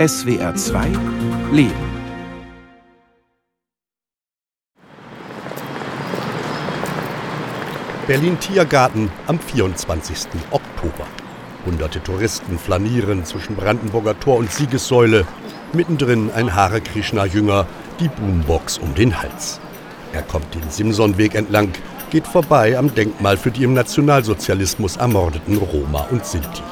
[0.00, 0.92] SWR 2
[1.52, 1.74] Leben.
[8.06, 10.28] Berlin Tiergarten am 24.
[10.52, 11.06] Oktober.
[11.66, 15.26] Hunderte Touristen flanieren zwischen Brandenburger Tor und Siegessäule.
[15.74, 17.66] Mittendrin ein Hare Krishna-Jünger,
[18.00, 19.60] die Boombox um den Hals.
[20.14, 21.72] Er kommt den Simsonweg entlang,
[22.08, 26.62] geht vorbei am Denkmal für die im Nationalsozialismus ermordeten Roma und Sinti.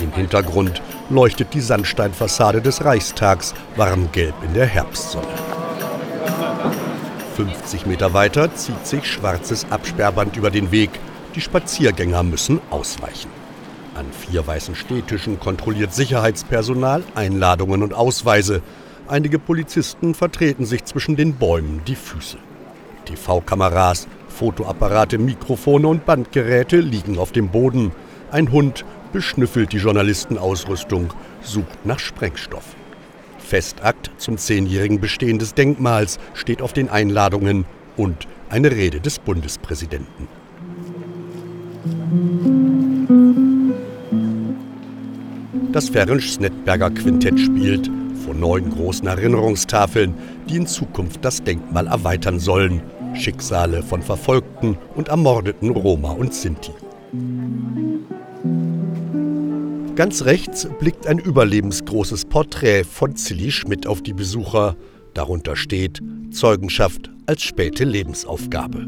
[0.00, 0.80] Im Hintergrund
[1.10, 5.26] leuchtet die Sandsteinfassade des Reichstags warmgelb in der Herbstsonne.
[7.36, 10.90] 50 Meter weiter zieht sich schwarzes Absperrband über den Weg.
[11.34, 13.30] Die Spaziergänger müssen ausweichen.
[13.94, 18.62] An vier weißen Stehtischen kontrolliert Sicherheitspersonal Einladungen und Ausweise.
[19.08, 22.38] Einige Polizisten vertreten sich zwischen den Bäumen die Füße.
[23.04, 27.92] TV-Kameras, Fotoapparate, Mikrofone und Bandgeräte liegen auf dem Boden.
[28.30, 31.12] Ein Hund beschnüffelt die Journalistenausrüstung,
[31.42, 32.64] sucht nach Sprengstoff.
[33.38, 37.64] Festakt zum zehnjährigen Bestehen des Denkmals steht auf den Einladungen
[37.96, 40.28] und eine Rede des Bundespräsidenten.
[45.72, 47.90] Das Ferenc-Snetberger Quintett spielt
[48.24, 50.14] vor neun großen Erinnerungstafeln,
[50.48, 52.82] die in Zukunft das Denkmal erweitern sollen.
[53.14, 56.72] Schicksale von verfolgten und ermordeten Roma und Sinti.
[59.98, 64.76] Ganz rechts blickt ein überlebensgroßes Porträt von Zilli Schmidt auf die Besucher.
[65.12, 68.86] Darunter steht Zeugenschaft als späte Lebensaufgabe.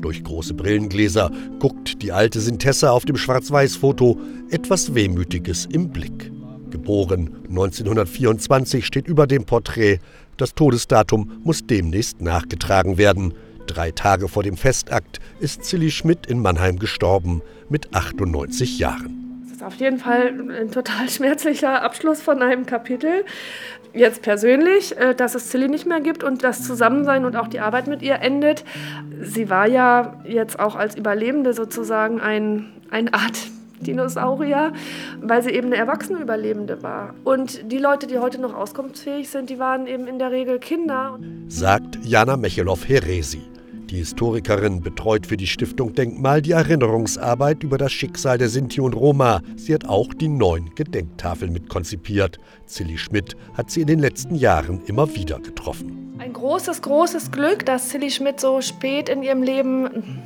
[0.00, 4.18] Durch große Brillengläser guckt die alte Sintessa auf dem Schwarz-Weiß-Foto
[4.50, 6.32] etwas Wehmütiges im Blick.
[6.70, 10.00] Geboren 1924 steht über dem Porträt.
[10.38, 13.32] Das Todesdatum muss demnächst nachgetragen werden.
[13.68, 19.17] Drei Tage vor dem Festakt ist Zilli Schmidt in Mannheim gestorben mit 98 Jahren.
[19.58, 23.24] Ist auf jeden Fall ein total schmerzlicher Abschluss von einem Kapitel.
[23.92, 27.58] Jetzt persönlich, äh, dass es Zilli nicht mehr gibt und das Zusammensein und auch die
[27.58, 28.62] Arbeit mit ihr endet.
[29.20, 33.48] Sie war ja jetzt auch als Überlebende sozusagen ein, eine Art
[33.80, 34.74] Dinosaurier,
[35.20, 37.14] weil sie eben eine erwachsene Überlebende war.
[37.24, 41.18] Und die Leute, die heute noch auskunftsfähig sind, die waren eben in der Regel Kinder.
[41.48, 43.57] Sagt Jana Mechelow-Heresi.
[43.90, 48.92] Die Historikerin betreut für die Stiftung Denkmal die Erinnerungsarbeit über das Schicksal der Sinti und
[48.92, 49.40] Roma.
[49.56, 52.38] Sie hat auch die neun Gedenktafeln mitkonzipiert.
[52.66, 56.14] Zilli Schmidt hat sie in den letzten Jahren immer wieder getroffen.
[56.18, 60.22] Ein großes, großes Glück, dass Zilli Schmidt so spät in ihrem Leben,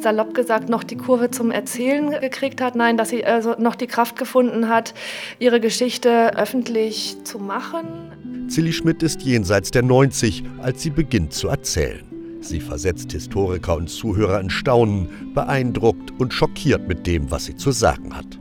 [0.00, 2.76] salopp gesagt, noch die Kurve zum Erzählen gekriegt hat.
[2.76, 4.94] Nein, dass sie also noch die Kraft gefunden hat,
[5.40, 8.46] ihre Geschichte öffentlich zu machen.
[8.48, 12.15] Zilli Schmidt ist jenseits der 90, als sie beginnt zu erzählen.
[12.48, 17.72] Sie versetzt Historiker und Zuhörer in Staunen, beeindruckt und schockiert mit dem, was sie zu
[17.72, 18.38] sagen hat.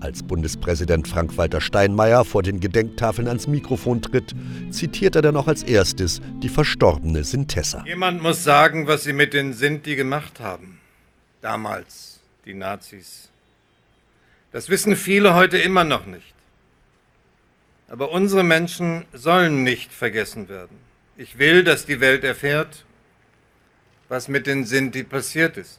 [0.00, 4.34] Als Bundespräsident Frank-Walter Steinmeier vor den Gedenktafeln ans Mikrofon tritt,
[4.70, 7.84] zitiert er dann auch als erstes die verstorbene Sintessa.
[7.84, 10.78] Jemand muss sagen, was sie mit den Sinti gemacht haben.
[11.40, 13.30] Damals, die Nazis.
[14.52, 16.34] Das wissen viele heute immer noch nicht.
[17.88, 20.76] Aber unsere Menschen sollen nicht vergessen werden.
[21.16, 22.84] Ich will, dass die Welt erfährt,
[24.08, 25.78] was mit den Sinti passiert ist.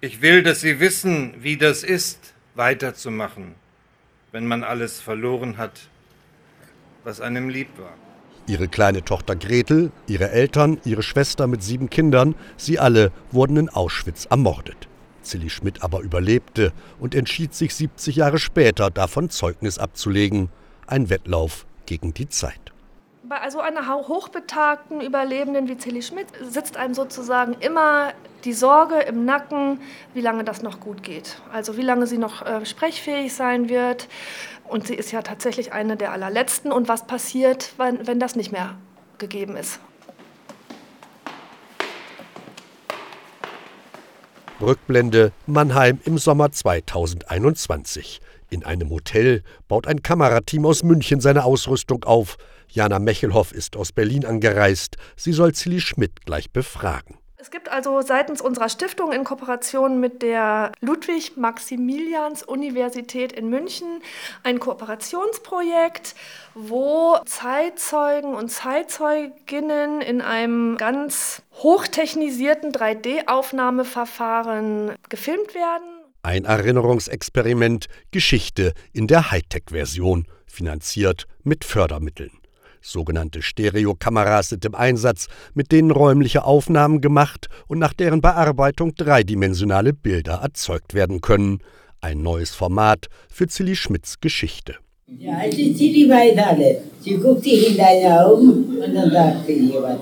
[0.00, 3.54] Ich will, dass sie wissen, wie das ist, weiterzumachen,
[4.32, 5.88] wenn man alles verloren hat,
[7.04, 7.94] was einem lieb war.
[8.46, 13.68] Ihre kleine Tochter Gretel, ihre Eltern, ihre Schwester mit sieben Kindern, sie alle wurden in
[13.68, 14.88] Auschwitz ermordet.
[15.22, 20.48] Zilli Schmidt aber überlebte und entschied sich 70 Jahre später davon Zeugnis abzulegen.
[20.88, 22.71] Ein Wettlauf gegen die Zeit
[23.28, 28.12] bei also einer hochbetagten Überlebenden wie Tilly Schmidt sitzt einem sozusagen immer
[28.44, 29.80] die Sorge im Nacken,
[30.12, 31.40] wie lange das noch gut geht.
[31.52, 34.08] Also wie lange sie noch äh, sprechfähig sein wird.
[34.64, 36.72] Und sie ist ja tatsächlich eine der allerletzten.
[36.72, 38.74] Und was passiert, wenn, wenn das nicht mehr
[39.18, 39.78] gegeben ist?
[44.60, 48.20] Rückblende Mannheim im Sommer 2021.
[48.50, 52.36] In einem Hotel baut ein Kamerateam aus München seine Ausrüstung auf.
[52.74, 54.96] Jana Mechelhoff ist aus Berlin angereist.
[55.14, 57.18] Sie soll Zilli Schmidt gleich befragen.
[57.36, 64.00] Es gibt also seitens unserer Stiftung in Kooperation mit der Ludwig-Maximilians-Universität in München
[64.42, 66.14] ein Kooperationsprojekt,
[66.54, 76.00] wo Zeitzeugen und Zeitzeuginnen in einem ganz hochtechnisierten 3D-Aufnahmeverfahren gefilmt werden.
[76.22, 82.41] Ein Erinnerungsexperiment Geschichte in der Hightech-Version, finanziert mit Fördermitteln.
[82.82, 89.92] Sogenannte Stereokameras sind im Einsatz, mit denen räumliche Aufnahmen gemacht und nach deren Bearbeitung dreidimensionale
[89.92, 91.60] Bilder erzeugt werden können.
[92.00, 94.74] Ein neues Format für Zilli Schmidts Geschichte.
[95.06, 96.78] Ja, also Tilly weiß alles.
[97.00, 99.98] Sie guckt sich in deine Augen und dann sagt sie was.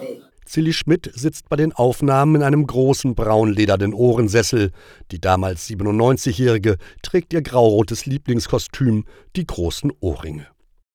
[0.46, 4.72] Silly Schmidt sitzt bei den Aufnahmen in einem großen braunledernen Ohrensessel.
[5.12, 9.04] Die damals 97-Jährige trägt ihr graurotes Lieblingskostüm,
[9.36, 10.46] die großen Ohrringe.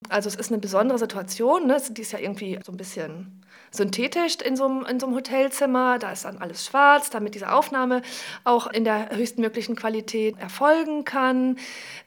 [0.10, 1.82] Also es ist eine besondere Situation, ne?
[1.90, 3.42] die ist ja irgendwie so ein bisschen
[3.76, 6.00] synthetisch in so, einem, in so einem Hotelzimmer.
[6.00, 8.02] Da ist dann alles schwarz, damit diese Aufnahme
[8.44, 11.58] auch in der höchstmöglichen Qualität erfolgen kann.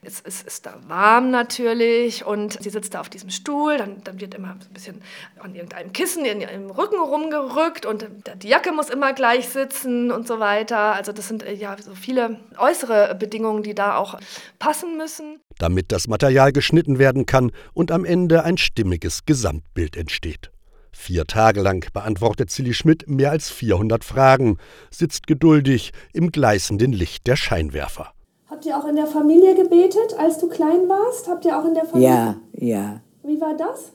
[0.01, 3.77] Es, es ist da warm natürlich und sie sitzt da auf diesem Stuhl.
[3.77, 5.01] Dann, dann wird immer so ein bisschen
[5.39, 8.07] an irgendeinem Kissen in ihrem Rücken rumgerückt und
[8.41, 10.93] die Jacke muss immer gleich sitzen und so weiter.
[10.93, 14.19] Also das sind äh, ja so viele äußere Bedingungen, die da auch
[14.59, 15.39] passen müssen.
[15.57, 20.51] Damit das Material geschnitten werden kann und am Ende ein stimmiges Gesamtbild entsteht.
[20.91, 24.57] Vier Tage lang beantwortet Silly Schmidt mehr als 400 Fragen,
[24.91, 28.13] sitzt geduldig im gleißenden Licht der Scheinwerfer.
[28.47, 31.27] Habt ihr auch in der Familie gebetet, als du klein warst?
[31.27, 32.09] Habt ihr auch in der Familie?
[32.09, 33.01] Ja, ja.
[33.23, 33.91] Wie war das?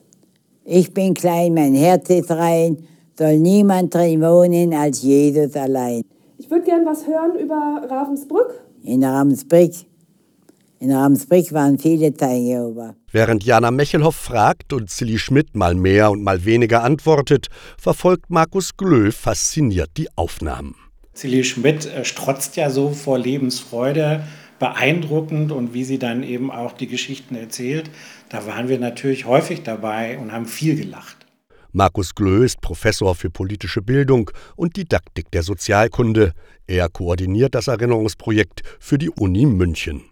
[0.65, 2.87] Ich bin klein, mein Herz ist rein,
[3.19, 6.03] soll niemand drin wohnen als Jesus allein.
[6.39, 8.65] Ich würde gern was hören über Ravensbrück.
[8.83, 9.73] In Ravensbrück
[10.85, 12.95] in Ramsbrück waren viele Teilgeber.
[13.11, 17.49] Während Jana Mechelhoff fragt und Silly Schmidt mal mehr und mal weniger antwortet,
[17.79, 20.75] verfolgt Markus Glö fasziniert die Aufnahmen.
[21.15, 24.25] Silly Schmidt äh, strotzt ja so vor Lebensfreude,
[24.59, 27.89] beeindruckend und wie sie dann eben auch die Geschichten erzählt.
[28.29, 31.17] Da waren wir natürlich häufig dabei und haben viel gelacht.
[31.73, 36.33] Markus Glö ist Professor für politische Bildung und Didaktik der Sozialkunde.
[36.67, 40.03] Er koordiniert das Erinnerungsprojekt für die Uni München.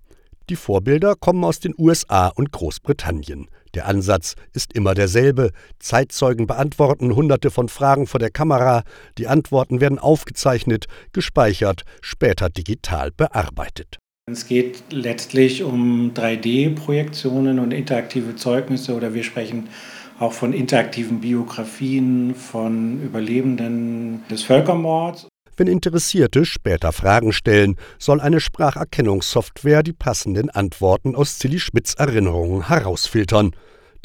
[0.53, 3.47] Die Vorbilder kommen aus den USA und Großbritannien.
[3.73, 5.53] Der Ansatz ist immer derselbe.
[5.79, 8.83] Zeitzeugen beantworten hunderte von Fragen vor der Kamera.
[9.17, 13.97] Die Antworten werden aufgezeichnet, gespeichert, später digital bearbeitet.
[14.31, 19.71] Es geht letztlich um 3D-Projektionen und interaktive Zeugnisse oder wir sprechen
[20.19, 25.29] auch von interaktiven Biografien von Überlebenden des Völkermords.
[25.57, 32.69] Wenn Interessierte später Fragen stellen, soll eine Spracherkennungssoftware die passenden Antworten aus Silly Schmidts Erinnerungen
[32.69, 33.55] herausfiltern.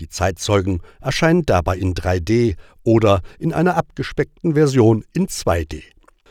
[0.01, 5.83] Die Zeitzeugen erscheinen dabei in 3D oder in einer abgespeckten Version in 2D.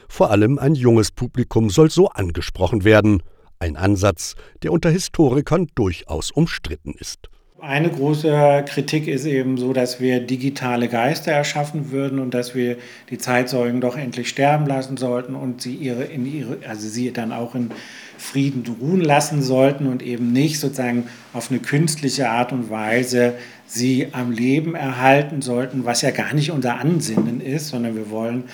[0.06, 3.22] Vor allem ein junges Publikum soll so angesprochen werden.
[3.58, 7.30] Ein Ansatz, der unter Historikern durchaus umstritten ist.
[7.58, 12.76] Eine große Kritik ist eben so, dass wir digitale Geister erschaffen würden und dass wir
[13.08, 17.32] die Zeitzeugen doch endlich sterben lassen sollten und sie ihre in ihre also sie dann
[17.32, 17.70] auch in
[18.18, 23.34] Frieden ruhen lassen sollten und eben nicht sozusagen auf eine künstliche Art und Weise
[23.66, 28.44] sie am Leben erhalten sollten, was ja gar nicht unser Ansinnen ist, sondern wir wollen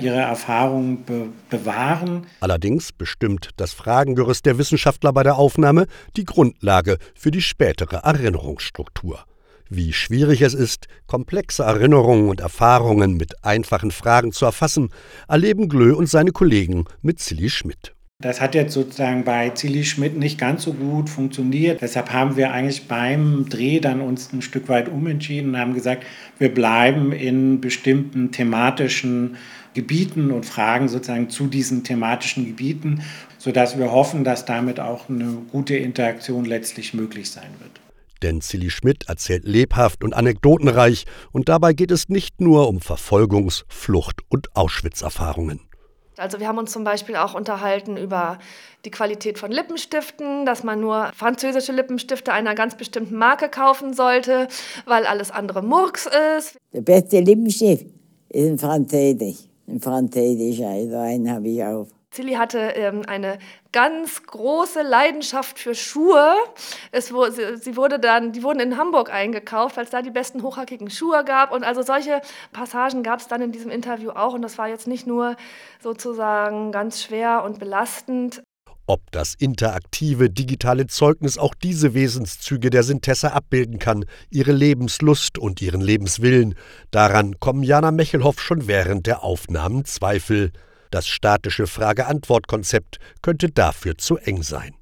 [0.00, 2.26] ihre Erfahrungen be bewahren.
[2.40, 5.86] Allerdings bestimmt das Fragengerüst der Wissenschaftler bei der Aufnahme
[6.16, 9.24] die Grundlage für die spätere Erinnerungsstruktur.
[9.70, 14.90] Wie schwierig es ist, komplexe Erinnerungen und Erfahrungen mit einfachen Fragen zu erfassen,
[15.28, 17.92] erleben Glö und seine Kollegen mit Silly Schmidt.
[18.20, 21.82] Das hat jetzt sozusagen bei Zilli Schmidt nicht ganz so gut funktioniert.
[21.82, 26.04] Deshalb haben wir eigentlich beim Dreh dann uns ein Stück weit umentschieden und haben gesagt,
[26.36, 29.36] wir bleiben in bestimmten thematischen
[29.74, 33.02] Gebieten und Fragen sozusagen zu diesen thematischen Gebieten,
[33.38, 37.72] sodass wir hoffen, dass damit auch eine gute Interaktion letztlich möglich sein wird.
[38.22, 43.64] Denn Silly Schmidt erzählt lebhaft und anekdotenreich und dabei geht es nicht nur um Verfolgungs-,
[43.68, 45.60] Flucht- und Auschwitz-Erfahrungen.
[46.18, 48.38] Also wir haben uns zum Beispiel auch unterhalten über
[48.84, 54.48] die Qualität von Lippenstiften, dass man nur französische Lippenstifte einer ganz bestimmten Marke kaufen sollte,
[54.84, 56.56] weil alles andere Murks ist.
[56.72, 57.86] Der beste Lippenstift
[58.30, 59.47] ist ein Französisch.
[59.68, 61.86] Ein französischer, also einen habe ich auch.
[62.10, 63.38] Silly hatte ähm, eine
[63.70, 66.32] ganz große Leidenschaft für Schuhe.
[66.90, 70.88] Es, sie, wurde dann, die wurden in Hamburg eingekauft, weil es da die besten hochhackigen
[70.88, 71.52] Schuhe gab.
[71.52, 72.22] Und also solche
[72.52, 74.32] Passagen gab es dann in diesem Interview auch.
[74.32, 75.36] Und das war jetzt nicht nur
[75.82, 78.42] sozusagen ganz schwer und belastend.
[78.90, 85.60] Ob das interaktive digitale Zeugnis auch diese Wesenszüge der Synthese abbilden kann, ihre Lebenslust und
[85.60, 86.54] ihren Lebenswillen,
[86.90, 90.52] daran kommen Jana Mechelhoff schon während der Aufnahmen Zweifel.
[90.90, 94.74] Das statische Frage-Antwort-Konzept könnte dafür zu eng sein.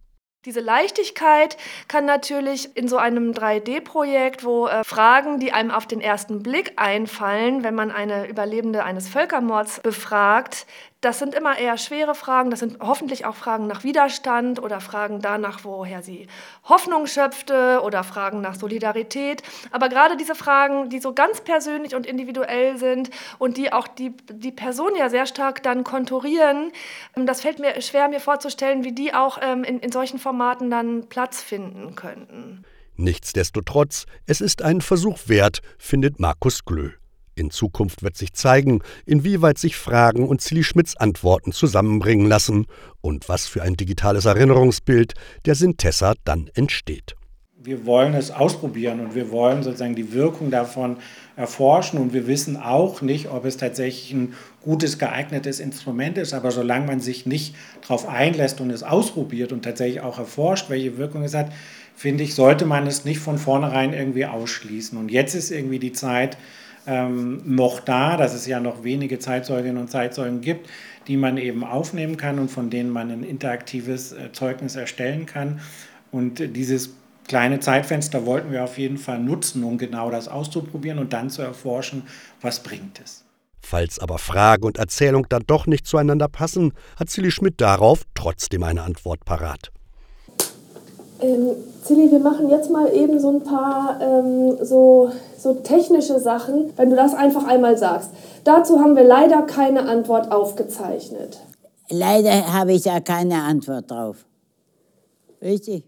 [0.44, 1.56] Diese Leichtigkeit
[1.88, 6.74] kann natürlich in so einem 3D-Projekt, wo äh, Fragen, die einem auf den ersten Blick
[6.76, 10.66] einfallen, wenn man eine Überlebende eines Völkermords befragt,
[11.00, 12.50] das sind immer eher schwere Fragen.
[12.50, 16.26] Das sind hoffentlich auch Fragen nach Widerstand oder Fragen danach, woher sie
[16.64, 19.42] Hoffnung schöpfte oder Fragen nach Solidarität.
[19.70, 24.14] Aber gerade diese Fragen, die so ganz persönlich und individuell sind und die auch die,
[24.32, 26.72] die Person ja sehr stark dann konturieren,
[27.16, 30.70] ähm, das fällt mir schwer, mir vorzustellen, wie die auch ähm, in, in solchen Formaten
[30.70, 32.64] dann Platz finden könnten.
[32.96, 36.92] Nichtsdestotrotz, es ist einen Versuch wert, findet Markus Glö.
[37.38, 42.66] In Zukunft wird sich zeigen, inwieweit sich Fragen und Zilli Schmidts Antworten zusammenbringen lassen
[43.02, 45.12] und was für ein digitales Erinnerungsbild
[45.44, 47.14] der Sintessa dann entsteht.
[47.58, 50.96] Wir wollen es ausprobieren und wir wollen sozusagen die Wirkung davon
[51.36, 56.52] erforschen und wir wissen auch nicht, ob es tatsächlich ein gutes, geeignetes Instrument ist, aber
[56.52, 61.22] solange man sich nicht darauf einlässt und es ausprobiert und tatsächlich auch erforscht, welche Wirkung
[61.22, 61.52] es hat,
[61.94, 64.96] finde ich, sollte man es nicht von vornherein irgendwie ausschließen.
[64.96, 66.38] Und jetzt ist irgendwie die Zeit,
[66.86, 70.68] ähm, noch da, dass es ja noch wenige Zeitzeuginnen und Zeitzeugen gibt,
[71.08, 75.60] die man eben aufnehmen kann und von denen man ein interaktives äh, Zeugnis erstellen kann.
[76.10, 76.90] Und äh, dieses
[77.28, 81.42] kleine Zeitfenster wollten wir auf jeden Fall nutzen, um genau das auszuprobieren und dann zu
[81.42, 82.04] erforschen,
[82.40, 83.24] was bringt es.
[83.60, 88.62] Falls aber Frage und Erzählung dann doch nicht zueinander passen, hat Silly Schmidt darauf trotzdem
[88.62, 89.72] eine Antwort parat.
[91.20, 91.50] Ähm,
[91.82, 96.90] Zilli, wir machen jetzt mal eben so ein paar ähm, so, so technische Sachen, wenn
[96.90, 98.10] du das einfach einmal sagst.
[98.44, 101.40] Dazu haben wir leider keine Antwort aufgezeichnet.
[101.88, 104.26] Leider habe ich da keine Antwort drauf.
[105.40, 105.84] Richtig?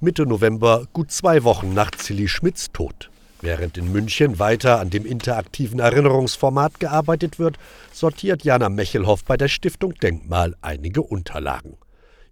[0.00, 3.10] Mitte November, gut zwei Wochen nach Zilli Schmidts Tod.
[3.42, 7.58] Während in München weiter an dem interaktiven Erinnerungsformat gearbeitet wird,
[7.92, 11.76] sortiert Jana Mechelhoff bei der Stiftung Denkmal einige Unterlagen.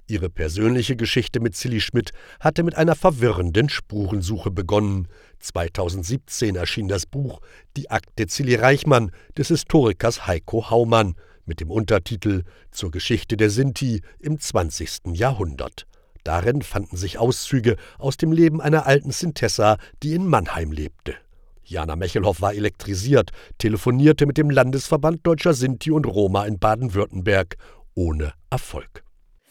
[0.07, 5.09] Ihre persönliche Geschichte mit Silly Schmidt hatte mit einer verwirrenden Spurensuche begonnen.
[5.41, 7.41] 2017 erschien das Buch
[7.77, 11.15] Die Akte Zilli Reichmann des Historikers Heiko Haumann
[11.47, 15.15] mit dem Untertitel Zur Geschichte der Sinti im 20.
[15.15, 15.87] Jahrhundert.
[16.25, 21.14] Darin fanden sich Auszüge aus dem Leben einer alten Sintessa, die in Mannheim lebte.
[21.62, 27.57] Jana Mechelhoff war elektrisiert, telefonierte mit dem Landesverband Deutscher Sinti und Roma in Baden-Württemberg
[27.95, 29.02] ohne Erfolg.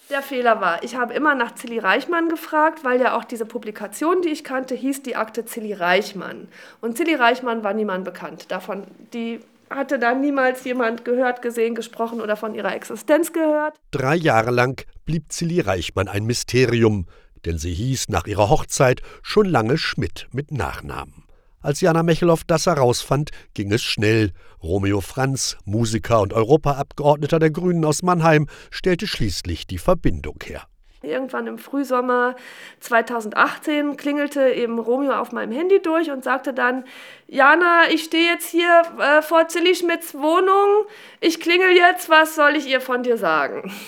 [0.09, 4.21] Der Fehler war, ich habe immer nach Zilli Reichmann gefragt, weil ja auch diese Publikation,
[4.21, 6.49] die ich kannte, hieß die Akte Zilli Reichmann.
[6.81, 8.51] Und Zilli Reichmann war niemand bekannt.
[8.51, 9.39] Davon, die
[9.75, 13.77] hatte da niemals jemand gehört, gesehen, gesprochen oder von ihrer Existenz gehört.
[13.91, 17.07] Drei Jahre lang blieb Zilli Reichmann ein Mysterium,
[17.45, 21.23] denn sie hieß nach ihrer Hochzeit schon lange Schmidt mit Nachnamen.
[21.63, 24.33] Als Jana Mechelhoff das herausfand, ging es schnell.
[24.61, 30.67] Romeo Franz, Musiker und Europaabgeordneter der Grünen aus Mannheim, stellte schließlich die Verbindung her.
[31.03, 32.37] Irgendwann im Frühsommer
[32.79, 36.85] 2018 klingelte eben Romeo auf meinem Handy durch und sagte dann,
[37.27, 40.85] Jana, ich stehe jetzt hier äh, vor Zilli Schmidts Wohnung,
[41.19, 43.71] ich klingel jetzt, was soll ich ihr von dir sagen?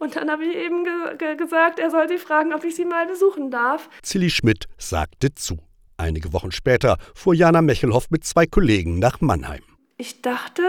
[0.00, 2.84] Und dann habe ich eben ge ge gesagt, er soll sie fragen, ob ich sie
[2.84, 3.88] mal besuchen darf.
[4.02, 5.58] Zilli Schmidt sagte zu.
[5.96, 9.62] Einige Wochen später fuhr Jana Mechelhoff mit zwei Kollegen nach Mannheim.
[9.96, 10.62] Ich dachte,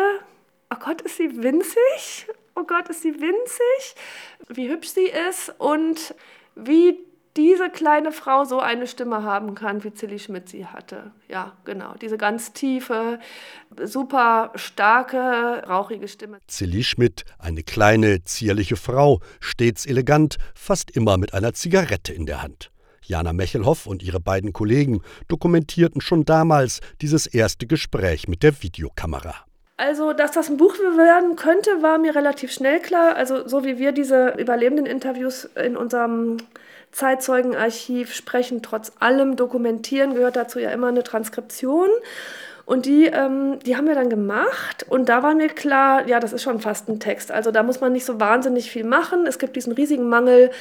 [0.71, 2.27] oh Gott, ist sie winzig?
[2.55, 3.95] Oh Gott, ist sie winzig?
[4.47, 6.15] Wie hübsch sie ist und
[6.55, 6.97] wie
[7.37, 11.11] diese kleine Frau so eine Stimme haben kann, wie Zilli Schmidt sie hatte.
[11.27, 11.93] Ja, genau.
[12.01, 13.19] Diese ganz tiefe,
[13.83, 16.39] super starke, rauchige Stimme.
[16.47, 22.41] Zilli Schmidt, eine kleine, zierliche Frau, stets elegant, fast immer mit einer Zigarette in der
[22.41, 22.71] Hand.
[23.03, 29.48] Jana Mechelhoff und ihre beiden Kollegen dokumentierten schon damals dieses erste Gespräch mit der Videokamera.
[29.79, 33.15] Also, dass das ein Buch werden könnte, war mir relativ schnell klar.
[33.15, 36.35] Also, so wie wir diese überlebenden Interviews in unserem
[36.91, 41.87] Zeitzeugenarchiv sprechen, trotz allem dokumentieren, gehört dazu ja immer eine Transkription.
[42.69, 46.33] Und die, ähm, die haben wir dann gemacht und da war mir klar, ja, das
[46.33, 47.31] ist schon fast ein Text.
[47.31, 49.25] Also da muss man nicht so wahnsinnig viel machen.
[49.25, 50.51] Es gibt diesen riesigen Mangel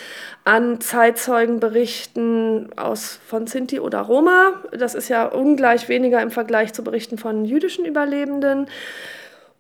[0.42, 4.54] an Zeitzeugenberichten aus, von Sinti oder Roma.
[4.72, 8.68] Das ist ja ungleich weniger im Vergleich zu Berichten von jüdischen Überlebenden.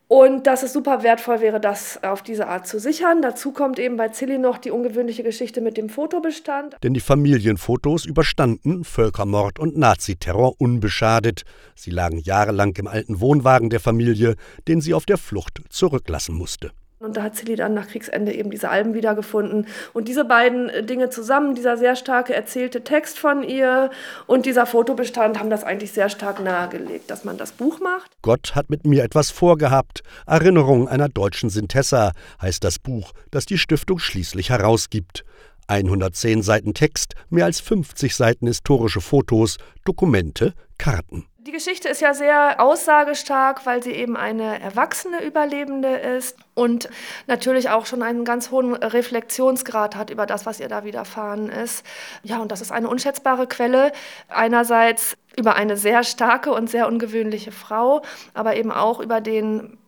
[0.08, 3.20] Und dass es super wertvoll wäre, das auf diese Art zu sichern.
[3.20, 6.76] Dazu kommt eben bei Zilli noch die ungewöhnliche Geschichte mit dem Fotobestand.
[6.82, 11.42] Denn die Familienfotos überstanden Völkermord und Naziterror unbeschadet.
[11.74, 14.36] Sie lagen jahrelang im alten Wohnwagen der Familie,
[14.66, 16.72] den sie auf der Flucht zurücklassen musste.
[17.00, 19.66] Und da hat Silly dann nach Kriegsende eben diese Alben wiedergefunden.
[19.92, 23.90] Und diese beiden äh, Dinge zusammen, dieser sehr starke erzählte Text von ihr
[24.26, 28.10] und dieser Fotobestand, haben das eigentlich sehr stark nahegelegt, dass man das Buch macht.
[28.22, 30.02] Gott hat mit mir etwas vorgehabt.
[30.26, 32.12] Erinnerung einer deutschen Sintessa
[32.42, 35.24] heißt das Buch, das die Stiftung schließlich herausgibt.
[35.68, 41.26] 110 Seiten Text, mehr als 50 Seiten historische Fotos, Dokumente, Karten.
[41.48, 46.90] Die Geschichte ist ja sehr aussagestark, weil sie eben eine erwachsene Überlebende ist und
[47.26, 51.86] natürlich auch schon einen ganz hohen Reflexionsgrad hat über das, was ihr da widerfahren ist.
[52.22, 53.92] Ja, und das ist eine unschätzbare Quelle.
[54.28, 58.02] Einerseits über eine sehr starke und sehr ungewöhnliche Frau,
[58.34, 59.78] aber eben auch über den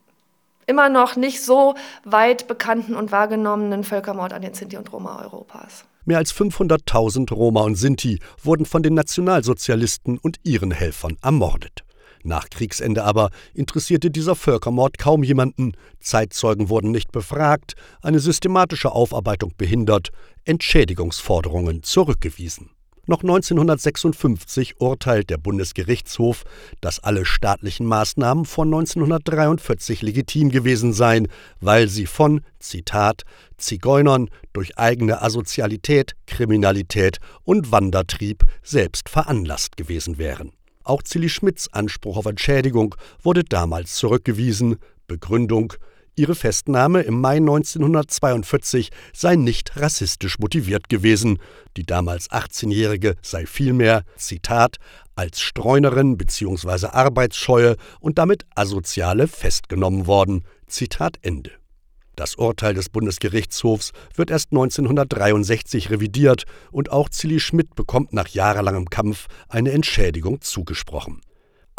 [0.65, 1.75] immer noch nicht so
[2.05, 5.85] weit bekannten und wahrgenommenen Völkermord an den Sinti und Roma Europas.
[6.11, 11.85] Mehr als 500.000 Roma und Sinti wurden von den Nationalsozialisten und ihren Helfern ermordet.
[12.25, 19.53] Nach Kriegsende aber interessierte dieser Völkermord kaum jemanden, Zeitzeugen wurden nicht befragt, eine systematische Aufarbeitung
[19.57, 20.11] behindert,
[20.45, 22.71] Entschädigungsforderungen zurückgewiesen.
[23.11, 26.45] Noch 1956 urteilt der Bundesgerichtshof,
[26.81, 31.27] dass alle staatlichen Maßnahmen von 1943 legitim gewesen seien,
[31.61, 33.25] weil sie von, Zitat,
[33.57, 40.53] Zigeunern durch eigene Asozialität, Kriminalität und Wandertrieb selbst veranlasst gewesen wären.
[40.85, 44.77] Auch Zilli Schmidts Anspruch auf Entschädigung wurde damals zurückgewiesen.
[45.09, 45.73] Begründung
[46.21, 51.39] Ihre Festnahme im Mai 1942 sei nicht rassistisch motiviert gewesen.
[51.79, 54.77] Die damals 18-Jährige sei vielmehr, Zitat,
[55.15, 56.89] als Streunerin bzw.
[56.89, 60.45] Arbeitsscheue und damit Asoziale festgenommen worden.
[60.67, 61.53] Zitat Ende.
[62.17, 68.91] Das Urteil des Bundesgerichtshofs wird erst 1963 revidiert und auch Zilli Schmidt bekommt nach jahrelangem
[68.91, 71.23] Kampf eine Entschädigung zugesprochen.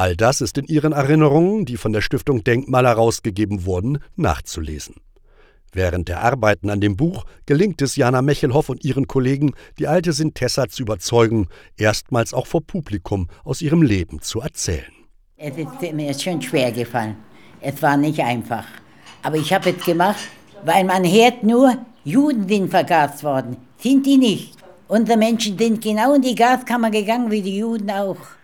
[0.01, 4.95] All das ist in ihren Erinnerungen, die von der Stiftung Denkmal herausgegeben wurden, nachzulesen.
[5.73, 10.11] Während der Arbeiten an dem Buch gelingt es Jana Mechelhoff und ihren Kollegen, die alte
[10.11, 14.91] Sintessa zu überzeugen, erstmals auch vor Publikum aus ihrem Leben zu erzählen.
[15.37, 17.17] Es ist mir schon schwer gefallen.
[17.59, 18.65] Es war nicht einfach.
[19.21, 20.17] Aber ich habe es gemacht,
[20.65, 23.55] weil man hört nur, Juden sind vergast worden.
[23.77, 24.55] Sind die nicht.
[24.87, 28.40] Unsere Menschen sind genau in die Gaskammer gegangen, wie die Juden auch.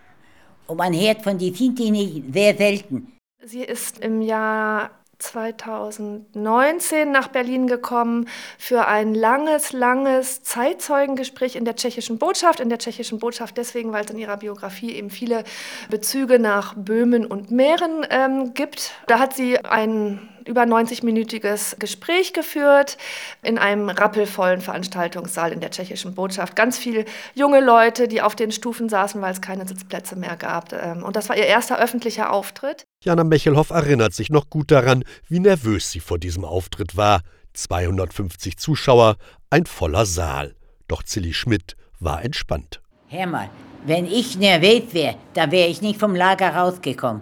[0.67, 3.13] Und man hört von die Sinti nicht sehr selten.
[3.43, 11.75] Sie ist im Jahr 2019 nach Berlin gekommen für ein langes, langes Zeitzeugengespräch in der
[11.75, 12.59] tschechischen Botschaft.
[12.59, 15.43] In der tschechischen Botschaft deswegen, weil es in ihrer Biografie eben viele
[15.89, 18.91] Bezüge nach Böhmen und Mähren ähm, gibt.
[19.07, 22.97] Da hat sie ein über 90-minütiges Gespräch geführt
[23.43, 26.55] in einem rappelvollen Veranstaltungssaal in der tschechischen Botschaft.
[26.55, 30.73] Ganz viele junge Leute, die auf den Stufen saßen, weil es keine Sitzplätze mehr gab.
[30.73, 32.85] Ähm, und das war ihr erster öffentlicher Auftritt.
[33.03, 37.21] Jana Mechelhoff erinnert sich noch gut daran, wie nervös sie vor diesem Auftritt war.
[37.53, 39.17] 250 Zuschauer,
[39.49, 40.55] ein voller Saal.
[40.87, 42.81] Doch Zilli Schmidt war entspannt.
[43.09, 43.49] Hör mal,
[43.85, 47.21] wenn ich nervös wäre, da wäre ich nicht vom Lager rausgekommen.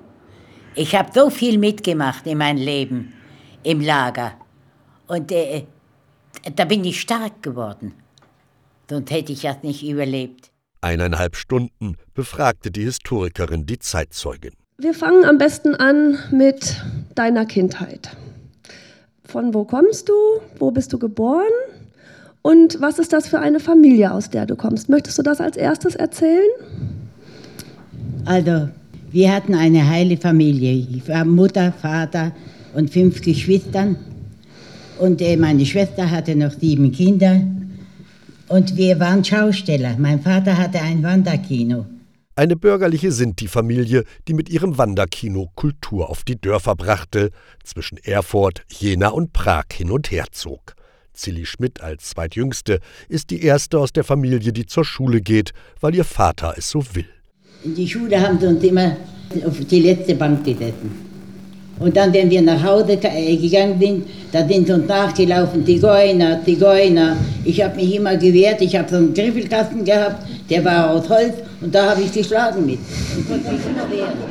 [0.74, 3.14] Ich habe so viel mitgemacht in meinem Leben
[3.66, 4.34] im Lager.
[5.08, 5.64] Und äh,
[6.56, 7.94] da bin ich stark geworden.
[8.90, 10.52] Sonst hätte ich das nicht überlebt.
[10.82, 14.54] Eineinhalb Stunden befragte die Historikerin die Zeitzeugin.
[14.78, 16.82] Wir fangen am besten an mit
[17.16, 18.16] deiner Kindheit.
[19.24, 20.14] Von wo kommst du?
[20.60, 21.42] Wo bist du geboren?
[22.44, 24.88] Und was ist das für eine Familie, aus der du kommst?
[24.88, 26.50] Möchtest du das als erstes erzählen?
[28.26, 28.70] Also,
[29.10, 30.74] wir hatten eine heile Familie.
[30.74, 32.34] Ich war Mutter, Vater
[32.76, 33.96] und fünf Geschwistern.
[35.00, 37.42] Und äh, meine Schwester hatte noch sieben Kinder.
[38.48, 39.96] Und wir waren Schausteller.
[39.98, 41.86] Mein Vater hatte ein Wanderkino.
[42.38, 47.32] Eine bürgerliche Sinti-Familie, die mit ihrem Wanderkino Kultur auf die Dörfer brachte,
[47.64, 50.76] zwischen Erfurt, Jena und Prag hin und her zog.
[51.14, 55.96] Zilli Schmidt als zweitjüngste ist die erste aus der Familie, die zur Schule geht, weil
[55.96, 57.08] ihr Vater es so will.
[57.64, 58.98] In die Schule haben sie uns immer
[59.46, 61.15] auf die letzte Bank gesessen.
[61.80, 67.18] Und dann, wenn wir nach Hause äh, gegangen sind, da sind uns nachgelaufen, Zigeuner, Zigeuner.
[67.44, 71.34] Ich habe mich immer gewehrt, ich habe so einen Griffelkasten gehabt, der war aus Holz
[71.62, 72.80] und da habe ich geschlagen mit.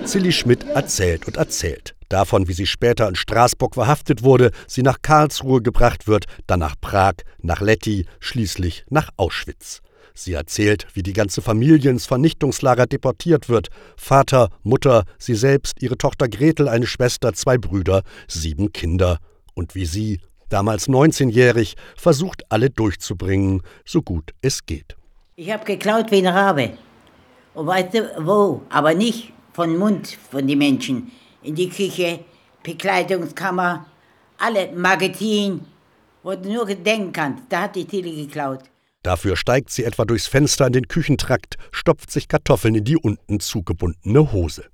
[0.04, 1.94] Zilli Schmidt erzählt und erzählt.
[2.08, 6.76] Davon, wie sie später in Straßburg verhaftet wurde, sie nach Karlsruhe gebracht wird, dann nach
[6.80, 9.80] Prag, nach Letti, schließlich nach Auschwitz.
[10.16, 13.68] Sie erzählt, wie die ganze Familie ins Vernichtungslager deportiert wird.
[13.96, 19.18] Vater, Mutter, sie selbst, ihre Tochter Gretel, eine Schwester, zwei Brüder, sieben Kinder.
[19.54, 24.96] Und wie sie, damals 19-jährig, versucht, alle durchzubringen, so gut es geht.
[25.34, 26.78] Ich habe geklaut wie ein Rabe.
[27.54, 28.62] Und weißt du, wo?
[28.68, 31.10] Aber nicht von Mund von den Menschen.
[31.42, 32.20] In die Küche,
[32.62, 33.86] Bekleidungskammer,
[34.38, 35.62] alle Magazin,
[36.22, 37.42] wo du nur denken kannst.
[37.48, 38.60] Da hat die Tilly geklaut.
[39.04, 43.38] Dafür steigt sie etwa durchs Fenster in den Küchentrakt, stopft sich Kartoffeln in die unten
[43.38, 44.64] zugebundene Hose.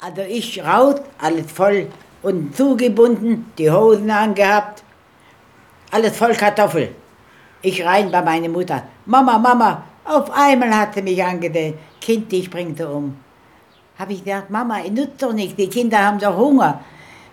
[0.00, 1.86] Also ich raus, alles voll
[2.22, 4.82] und zugebunden, die Hosen angehabt,
[5.92, 6.90] alles voll Kartoffel.
[7.62, 8.82] Ich rein bei meiner Mutter.
[9.06, 11.74] Mama, Mama, auf einmal hat sie mich angesehen.
[12.00, 13.16] Kind, ich bring sie um.
[13.96, 16.80] Habe ich gesagt, Mama, ich nutzt doch nichts, die Kinder haben doch Hunger.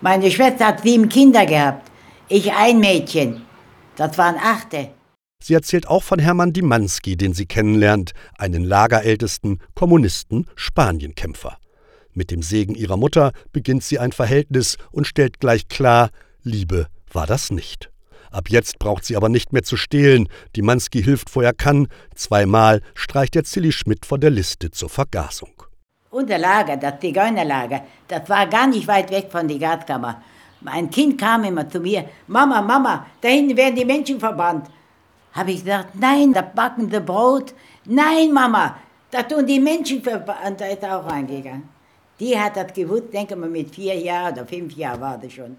[0.00, 1.90] Meine Schwester hat sieben Kinder gehabt,
[2.28, 3.44] ich ein Mädchen.
[3.96, 4.90] Das waren achte.
[5.46, 11.58] Sie erzählt auch von Hermann Dimanski, den sie kennenlernt, einen Lagerältesten, Kommunisten, Spanienkämpfer.
[12.14, 16.10] Mit dem Segen ihrer Mutter beginnt sie ein Verhältnis und stellt gleich klar,
[16.42, 17.90] Liebe war das nicht.
[18.32, 20.28] Ab jetzt braucht sie aber nicht mehr zu stehlen.
[20.56, 21.86] Die Mansky hilft, wo er kann.
[22.14, 25.62] Zweimal streicht der Zilli Schmidt von der Liste zur Vergasung.
[26.10, 30.22] Unser Lager, das Zigeunerlager, das war gar nicht weit weg von der Gaskammer.
[30.64, 34.66] Ein Kind kam immer zu mir, Mama, Mama, da hinten werden die Menschen verbannt.
[35.36, 37.54] Habe ich gesagt, nein, da backen sie Brot.
[37.84, 38.78] Nein, Mama,
[39.10, 40.60] da tun die Menschen verbannt.
[40.60, 41.68] Da ist er auch reingegangen.
[42.18, 45.58] Die hat das gewusst, denke mal, mit vier Jahren oder fünf Jahren war das schon.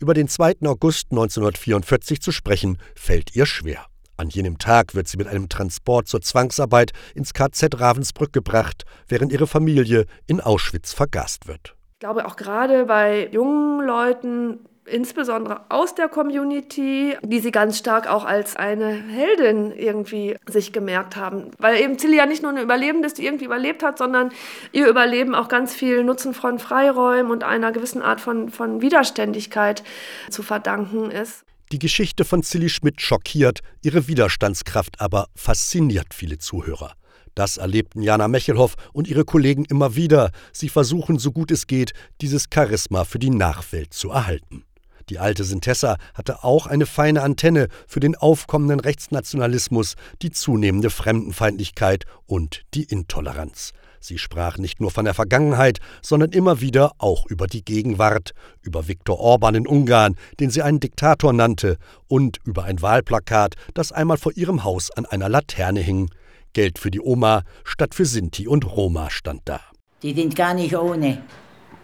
[0.00, 0.54] Über den 2.
[0.64, 3.84] August 1944 zu sprechen, fällt ihr schwer.
[4.16, 9.30] An jenem Tag wird sie mit einem Transport zur Zwangsarbeit ins KZ Ravensbrück gebracht, während
[9.30, 11.76] ihre Familie in Auschwitz vergast wird.
[11.94, 18.08] Ich glaube auch gerade bei jungen Leuten insbesondere aus der Community, die sie ganz stark
[18.08, 21.50] auch als eine Heldin irgendwie sich gemerkt haben.
[21.58, 24.32] Weil eben Tilly ja nicht nur eine Überlebende ist, die irgendwie überlebt hat, sondern
[24.72, 29.82] ihr Überleben auch ganz viel Nutzen von Freiräumen und einer gewissen Art von, von Widerständigkeit
[30.30, 31.44] zu verdanken ist.
[31.70, 36.92] Die Geschichte von Tilly Schmidt schockiert, ihre Widerstandskraft aber fasziniert viele Zuhörer.
[37.34, 40.32] Das erlebten Jana Mechelhoff und ihre Kollegen immer wieder.
[40.52, 44.64] Sie versuchen, so gut es geht, dieses Charisma für die Nachwelt zu erhalten.
[45.08, 52.04] Die alte Sintessa hatte auch eine feine Antenne für den aufkommenden Rechtsnationalismus, die zunehmende Fremdenfeindlichkeit
[52.26, 53.72] und die Intoleranz.
[54.00, 58.88] Sie sprach nicht nur von der Vergangenheit, sondern immer wieder auch über die Gegenwart, über
[58.88, 61.76] Viktor Orban in Ungarn, den sie einen Diktator nannte,
[62.08, 66.10] und über ein Wahlplakat, das einmal vor ihrem Haus an einer Laterne hing.
[66.52, 69.60] Geld für die Oma statt für Sinti und Roma stand da.
[70.02, 71.22] Die sind gar nicht ohne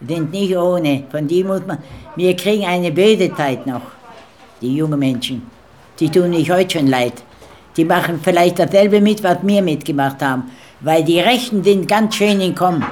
[0.06, 1.04] sind nicht ohne.
[1.10, 1.78] Von die muss man.
[2.16, 3.82] Wir kriegen eine böse Zeit noch,
[4.60, 5.42] die jungen Menschen.
[5.98, 7.14] Die tun nicht heute schon leid.
[7.76, 10.44] Die machen vielleicht dasselbe mit, was wir mitgemacht haben.
[10.80, 12.84] Weil die Rechten sind ganz schön in Kommen.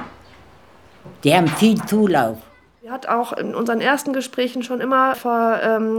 [1.23, 2.37] Die haben viel Zulauf.
[2.87, 5.97] Sie hat auch in unseren ersten Gesprächen schon immer vor ähm,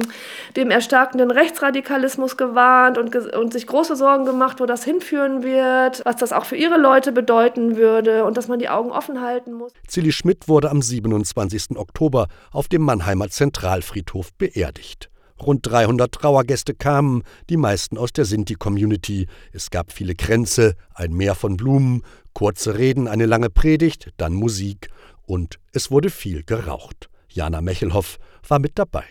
[0.57, 6.01] dem erstarkenden Rechtsradikalismus gewarnt und, ge und sich große Sorgen gemacht, wo das hinführen wird,
[6.07, 9.53] was das auch für ihre Leute bedeuten würde und dass man die Augen offen halten
[9.53, 9.70] muss.
[9.87, 11.77] Zilli Schmidt wurde am 27.
[11.77, 15.11] Oktober auf dem Mannheimer Zentralfriedhof beerdigt.
[15.42, 19.27] Rund 300 Trauergäste kamen, die meisten aus der Sinti-Community.
[19.53, 24.88] Es gab viele Kränze, ein Meer von Blumen, kurze Reden, eine lange Predigt, dann Musik
[25.29, 27.11] und es wurde viel geraucht.
[27.29, 29.05] Jana Mechelhoff war mit dabei.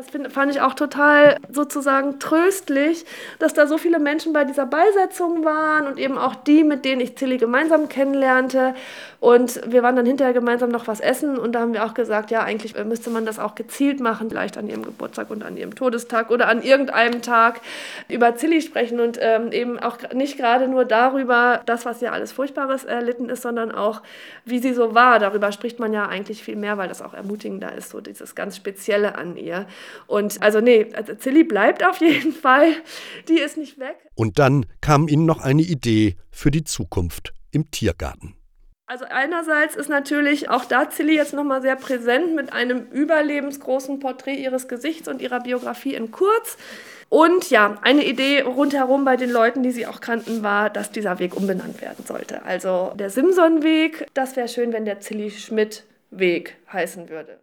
[0.00, 3.04] Das find, fand ich auch total sozusagen tröstlich,
[3.38, 7.02] dass da so viele Menschen bei dieser Beisetzung waren und eben auch die, mit denen
[7.02, 8.74] ich Tilly gemeinsam kennenlernte.
[9.20, 12.30] Und wir waren dann hinterher gemeinsam noch was essen und da haben wir auch gesagt,
[12.30, 15.74] ja, eigentlich müsste man das auch gezielt machen, vielleicht an ihrem Geburtstag und an ihrem
[15.74, 17.60] Todestag oder an irgendeinem Tag
[18.08, 22.32] über Tilly sprechen und ähm, eben auch nicht gerade nur darüber, das, was ja alles
[22.32, 24.00] Furchtbares erlitten ist, sondern auch,
[24.46, 25.18] wie sie so war.
[25.18, 28.56] Darüber spricht man ja eigentlich viel mehr, weil das auch ermutigender ist, so dieses ganz
[28.56, 29.66] Spezielle an ihr.
[30.06, 32.72] Und also nee, also Zilli bleibt auf jeden Fall.
[33.28, 33.96] Die ist nicht weg.
[34.14, 38.34] Und dann kam ihnen noch eine Idee für die Zukunft im Tiergarten.
[38.90, 44.34] Also einerseits ist natürlich auch da Zilli jetzt nochmal sehr präsent mit einem überlebensgroßen Porträt
[44.34, 46.56] ihres Gesichts und ihrer Biografie in Kurz.
[47.08, 51.20] Und ja, eine Idee rundherum bei den Leuten, die sie auch kannten, war, dass dieser
[51.20, 52.44] Weg umbenannt werden sollte.
[52.44, 57.38] Also der Simson-Weg, das wäre schön, wenn der Zilli Schmidt Weg heißen würde.